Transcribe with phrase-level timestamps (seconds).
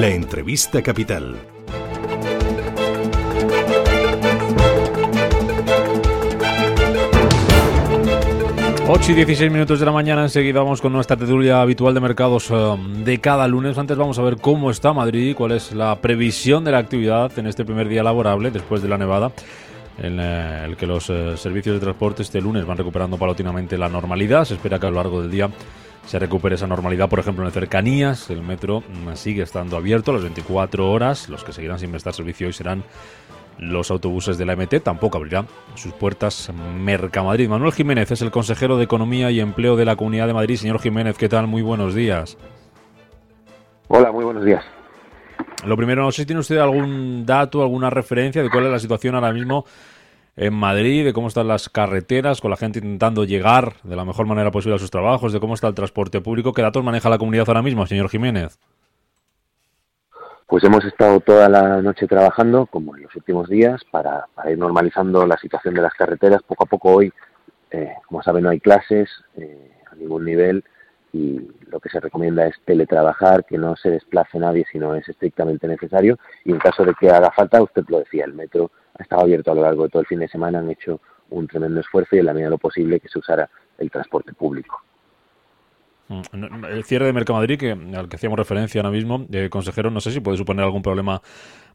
[0.00, 1.34] La entrevista capital.
[8.86, 12.48] 8 y 16 minutos de la mañana, enseguida vamos con nuestra tertulia habitual de mercados
[12.52, 13.76] eh, de cada lunes.
[13.76, 17.48] Antes vamos a ver cómo está Madrid, cuál es la previsión de la actividad en
[17.48, 19.32] este primer día laborable después de la nevada,
[20.00, 23.88] en eh, el que los eh, servicios de transporte este lunes van recuperando paulatinamente la
[23.88, 24.44] normalidad.
[24.44, 25.50] Se espera que a lo largo del día
[26.08, 28.30] se recupere esa normalidad, por ejemplo, en cercanías.
[28.30, 31.28] El metro mm, sigue estando abierto a las 24 horas.
[31.28, 32.82] Los que seguirán sin prestar servicio hoy serán
[33.58, 37.48] los autobuses de la MT tampoco abrirán sus puertas Mercamadrid.
[37.50, 40.56] Manuel Jiménez es el consejero de Economía y Empleo de la Comunidad de Madrid.
[40.56, 41.46] Señor Jiménez, ¿qué tal?
[41.46, 42.38] Muy buenos días.
[43.88, 44.64] Hola, muy buenos días.
[45.66, 48.78] Lo primero, no sé si tiene usted algún dato, alguna referencia de cuál es la
[48.78, 49.66] situación ahora mismo
[50.38, 54.26] en Madrid, de cómo están las carreteras, con la gente intentando llegar de la mejor
[54.26, 56.52] manera posible a sus trabajos, de cómo está el transporte público.
[56.52, 58.56] ¿Qué datos maneja la comunidad ahora mismo, señor Jiménez?
[60.46, 65.26] Pues hemos estado toda la noche trabajando, como en los últimos días, para, ir normalizando
[65.26, 66.40] la situación de las carreteras.
[66.44, 67.12] Poco a poco hoy,
[67.72, 70.64] eh, como saben, no hay clases eh, a ningún nivel
[71.12, 75.08] y lo que se recomienda es teletrabajar, que no se desplace nadie si no es
[75.08, 76.18] estrictamente necesario.
[76.44, 79.52] Y en caso de que haga falta, usted lo decía, el metro ha estado abierto
[79.52, 82.18] a lo largo de todo el fin de semana, han hecho un tremendo esfuerzo y
[82.18, 83.48] en la medida de lo posible que se usara
[83.78, 84.82] el transporte público.
[86.08, 90.00] Mm, el cierre de Mercamadrid, que, al que hacíamos referencia ahora mismo, eh, consejero, no
[90.00, 91.22] sé si puede suponer algún problema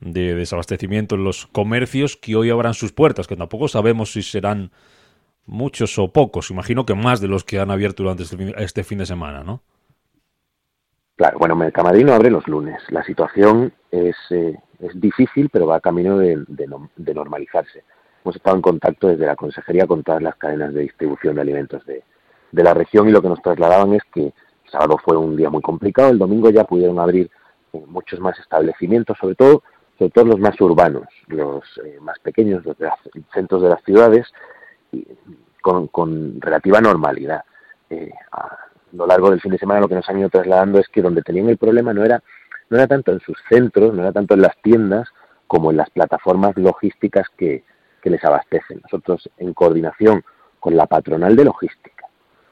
[0.00, 4.70] de desabastecimiento en los comercios que hoy abran sus puertas, que tampoco sabemos si serán
[5.46, 6.50] muchos o pocos.
[6.50, 9.62] Imagino que más de los que han abierto durante este fin, este de semana, ¿no?
[11.16, 12.80] Claro, bueno, Mercamadrid no abre los lunes.
[12.90, 17.84] La situación es, eh, es difícil, pero va a camino de, de normalizarse.
[18.22, 21.86] Hemos estado en contacto desde la consejería con todas las cadenas de distribución de alimentos
[21.86, 22.02] de,
[22.52, 25.50] de la región y lo que nos trasladaban es que el sábado fue un día
[25.50, 27.30] muy complicado, el domingo ya pudieron abrir
[27.72, 29.62] eh, muchos más establecimientos, sobre todo,
[29.98, 32.88] sobre todo los más urbanos, los eh, más pequeños, los de
[33.32, 34.26] centros de las ciudades,
[35.60, 37.42] con, relativa normalidad.
[37.90, 38.56] Eh, a
[38.92, 41.22] lo largo del fin de semana lo que nos han ido trasladando es que donde
[41.22, 42.22] tenían el problema no era,
[42.70, 45.08] no era tanto en sus centros, no era tanto en las tiendas,
[45.46, 47.64] como en las plataformas logísticas que,
[48.02, 48.80] que les abastecen.
[48.82, 50.24] Nosotros, en coordinación
[50.60, 52.06] con la patronal de logística,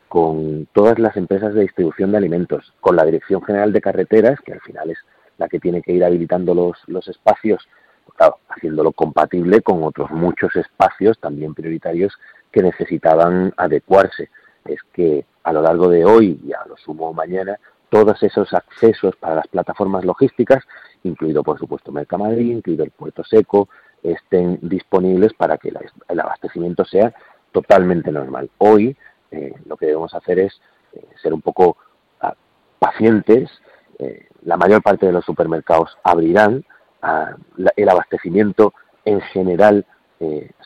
[0.09, 4.53] con todas las empresas de distribución de alimentos, con la Dirección General de Carreteras, que
[4.53, 4.99] al final es
[5.39, 7.69] la que tiene que ir habilitando los, los espacios,
[8.05, 12.13] pues haciéndolo compatible con otros muchos espacios también prioritarios
[12.51, 14.31] que necesitaban adecuarse.
[14.65, 17.59] Es que a lo largo de hoy y a lo sumo mañana,
[17.91, 20.65] todos esos accesos para las plataformas logísticas,
[21.03, 23.69] incluido por supuesto Mercamadrid, incluido el Puerto Seco,
[24.03, 25.73] estén disponibles para que
[26.09, 27.15] el abastecimiento sea
[27.53, 28.51] totalmente normal.
[28.59, 28.97] Hoy
[29.31, 30.61] eh, lo que debemos hacer es
[30.93, 31.77] eh, ser un poco
[32.21, 32.35] ah,
[32.79, 33.51] pacientes.
[33.99, 36.65] Eh, la mayor parte de los supermercados abrirán.
[37.07, 37.37] Ah,
[37.77, 38.73] el abastecimiento
[39.05, 39.85] en general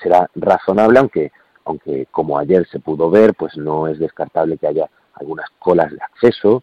[0.01, 1.33] será razonable, aunque,
[1.65, 5.99] aunque como ayer se pudo ver, pues no es descartable que haya algunas colas de
[6.01, 6.63] acceso,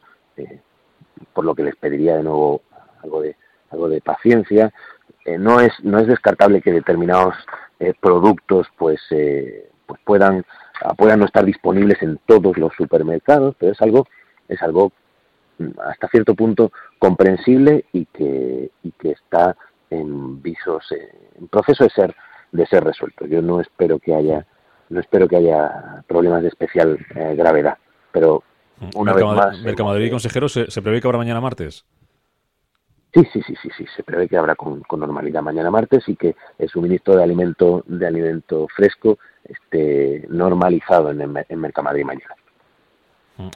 [1.34, 2.62] por lo que les pediría de nuevo
[3.04, 3.36] algo de,
[3.70, 4.72] algo de paciencia.
[5.40, 7.36] no, es, no es descartable que determinados
[8.00, 10.46] productos pues, pues puedan
[10.98, 14.08] puedan no estar disponibles en todos los supermercados, pero es algo,
[14.48, 14.92] es algo
[15.86, 19.56] hasta cierto punto comprensible y que, y que está
[19.90, 22.16] en visos, eh, en proceso de ser,
[22.52, 23.26] de ser resuelto.
[23.26, 24.46] Yo no espero que haya,
[24.90, 27.78] no espero que haya problemas de especial eh, gravedad,
[28.12, 28.44] pero
[28.96, 29.62] una vez más.
[29.62, 31.86] Mercamadrid, consejero, ¿se, ¿se prevé que habrá mañana martes?
[33.14, 36.18] Sí, sí, sí, sí, sí, se prevé que habrá con, con, normalidad mañana martes y
[36.18, 42.36] que el suministro de alimento, de alimento fresco esté normalizado en, en Mercamadrid mañana.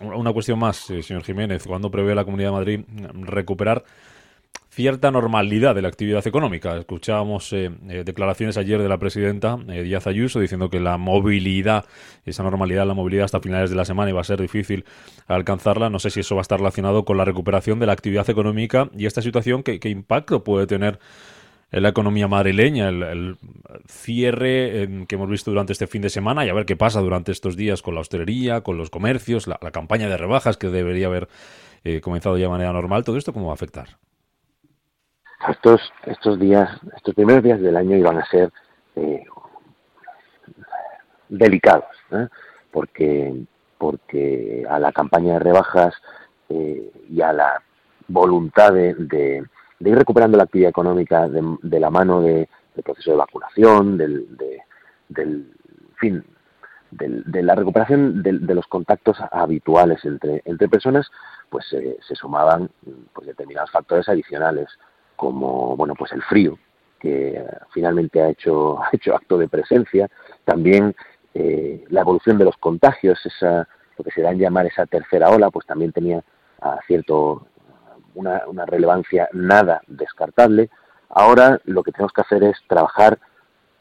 [0.02, 1.64] Una cuestión más, eh, señor Jiménez.
[1.66, 2.80] ¿Cuándo prevé la Comunidad de Madrid
[3.26, 3.84] recuperar
[4.70, 6.78] cierta normalidad de la actividad económica.
[6.78, 11.86] Escuchábamos eh, eh, declaraciones ayer de la presidenta Díaz Ayuso diciendo que la movilidad,
[12.26, 14.86] esa normalidad, la movilidad hasta finales de la semana iba a ser difícil
[15.28, 15.90] alcanzarla.
[15.90, 18.90] No sé si eso va a estar relacionado con la recuperación de la actividad económica
[18.96, 21.00] y esta situación, ¿qué, qué impacto puede tener
[21.72, 23.38] en la economía madrileña, el,
[23.88, 27.32] cierre que hemos visto durante este fin de semana y a ver qué pasa durante
[27.32, 31.28] estos días con la hostelería, con los comercios, la, campaña de rebajas que debería haber
[31.84, 33.98] eh, comenzado ya de manera normal, todo esto cómo va a afectar.
[35.48, 38.52] Estos, estos días, estos primeros días del año iban a ser
[38.96, 39.24] eh,
[41.30, 42.28] delicados, ¿eh?
[42.72, 43.34] porque
[43.78, 45.94] porque a la campaña de rebajas
[46.50, 47.64] y a la
[48.10, 49.46] voluntad de
[49.80, 54.28] ir recuperando la actividad económica de, la mano de, del proceso de vacunación, del,
[55.08, 55.54] del
[55.98, 56.24] fin,
[56.92, 61.10] de, la recuperación de, los contactos habituales entre, entre personas,
[61.50, 62.70] pues se sumaban
[63.14, 64.68] pues, determinados factores adicionales,
[65.16, 66.58] como bueno pues el frío,
[67.00, 70.10] que finalmente ha hecho, ha hecho acto de presencia,
[70.46, 70.96] también
[71.34, 73.68] eh, la evolución de los contagios, esa,
[73.98, 76.24] lo que se da en llamar esa tercera ola, pues también tenía
[76.62, 77.48] a cierto
[78.16, 80.70] una, una relevancia nada descartable.
[81.10, 83.20] Ahora lo que tenemos que hacer es trabajar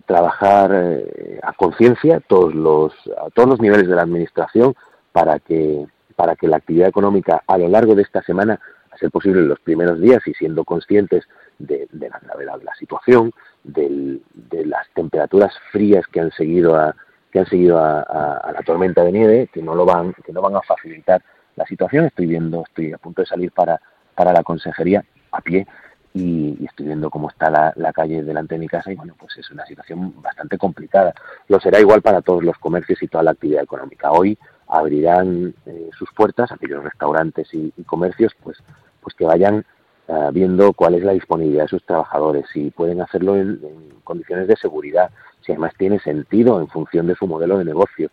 [0.09, 2.93] trabajar eh, a conciencia todos los
[3.23, 4.75] a todos los niveles de la administración
[5.13, 5.87] para que
[6.17, 8.59] para que la actividad económica a lo largo de esta semana
[8.91, 11.25] a ser posible en los primeros días y siendo conscientes
[11.59, 13.33] de, la gravedad de la situación
[13.65, 14.21] de
[14.65, 16.97] las temperaturas frías que han seguido a
[17.31, 20.57] que han seguido a, la tormenta de nieve que no lo van que no van
[20.57, 21.23] a facilitar
[21.55, 23.79] la situación estoy viendo estoy a punto de salir para
[24.19, 25.65] para la consejería a pie
[26.13, 29.49] y, estoy viendo cómo está la, calle delante de mi casa y bueno, pues es
[29.53, 31.15] una situación bastante complicada.
[31.47, 34.11] Lo será igual para todos los comercios y toda la actividad económica.
[34.11, 34.37] Hoy
[34.67, 38.59] abrirán eh, sus puertas aquellos restaurantes y, comercios pues,
[39.01, 39.65] pues que vayan
[40.09, 43.61] ah, viendo cuál es la disponibilidad de sus trabajadores, si pueden hacerlo en,
[44.03, 45.11] condiciones de seguridad,
[45.43, 48.11] si además tiene sentido en función de su modelo de negocio.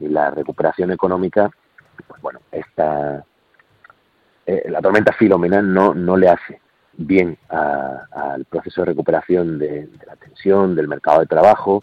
[0.00, 1.48] Y la recuperación económica,
[2.08, 3.24] pues bueno, esta,
[4.46, 6.60] eh, la tormenta Filomena no, no le hace
[6.96, 11.82] bien al proceso de recuperación de, la tensión, del mercado de trabajo,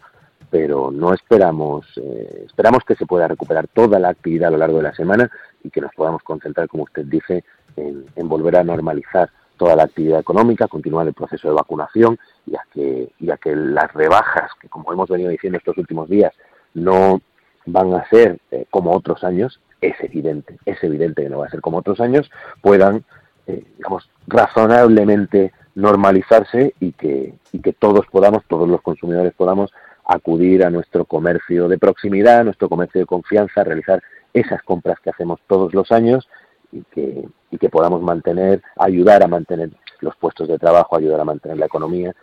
[0.49, 4.77] pero no esperamos, eh, esperamos que se pueda recuperar toda la actividad a lo largo
[4.77, 5.29] de la semana
[5.63, 7.43] y que nos podamos concentrar, como usted dice,
[7.75, 12.61] en, volver a normalizar toda la actividad económica, continuar el proceso de vacunación y a
[12.73, 16.33] que, y a que las rebajas, que como hemos venido diciendo estos últimos días,
[16.73, 17.21] no
[17.65, 21.50] van a ser eh, como otros años, es evidente, es evidente que no va a
[21.50, 22.30] ser como otros años,
[22.62, 23.04] puedan
[23.48, 29.74] eh, digamos, razonablemente normalizarse y que, y que todos podamos, todos los consumidores podamos
[30.06, 34.01] acudir a nuestro comercio de proximidad, a nuestro comercio de confianza, realizar
[34.33, 36.30] esas compras que hacemos todos los años
[36.72, 41.25] y que, y que podamos mantener, ayudar a mantener los puestos de trabajo, ayudar a
[41.25, 42.16] mantener la economía.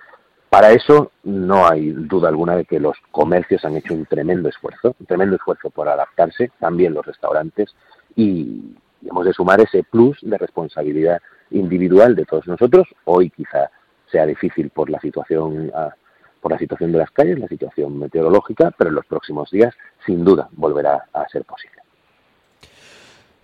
[0.50, 4.96] Para eso no hay duda alguna de que los comercios han hecho un tremendo esfuerzo,
[4.98, 7.74] un tremendo esfuerzo por adaptarse, también los restaurantes,
[8.16, 8.74] y,
[9.04, 12.88] hemos de sumar ese plus de responsabilidad individual de todos nosotros.
[13.04, 13.70] Hoy quizá
[14.10, 15.94] sea difícil por la situación ah,
[16.40, 19.74] por la situación de las calles, la situación meteorológica, pero en los próximos días
[20.06, 21.77] sin duda volverá a ser posible.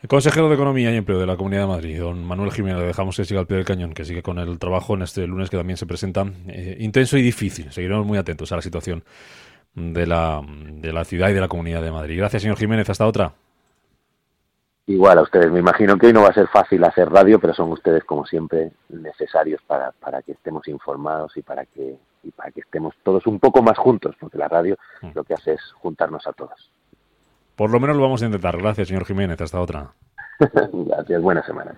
[0.04, 2.88] El consejero de Economía y Empleo de la Comunidad de Madrid, don Manuel Jiménez, le
[2.88, 5.48] dejamos que siga al pie del cañón, que sigue con el trabajo en este lunes
[5.48, 7.72] que también se presenta eh, intenso y difícil.
[7.72, 9.02] Seguiremos muy atentos a la situación
[9.74, 12.18] de la, de la ciudad y de la Comunidad de Madrid.
[12.18, 12.90] Gracias, señor Jiménez.
[12.90, 13.32] Hasta otra.
[14.88, 17.54] Igual a ustedes, me imagino que hoy no va a ser fácil hacer radio, pero
[17.54, 22.50] son ustedes como siempre necesarios para, para que estemos informados y para que y para
[22.50, 25.12] que estemos todos un poco más juntos, porque la radio mm.
[25.14, 26.73] lo que hace es juntarnos a todos.
[27.56, 28.56] Por lo menos lo vamos a intentar.
[28.56, 29.40] Gracias, señor Jiménez.
[29.40, 29.92] Hasta otra.
[30.72, 31.22] Gracias.
[31.22, 31.74] Buena semana.